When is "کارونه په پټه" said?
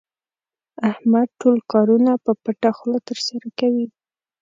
1.71-2.69